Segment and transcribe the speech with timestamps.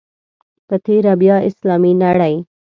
[0.67, 2.35] په تېره بیا اسلامي نړۍ.